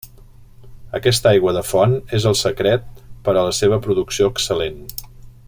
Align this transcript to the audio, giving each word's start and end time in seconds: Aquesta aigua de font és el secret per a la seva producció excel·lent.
Aquesta 0.99 1.29
aigua 1.31 1.53
de 1.57 1.63
font 1.73 1.93
és 2.19 2.25
el 2.31 2.39
secret 2.41 2.89
per 3.29 3.37
a 3.37 3.45
la 3.49 3.53
seva 3.61 3.79
producció 3.85 4.33
excel·lent. 4.35 4.83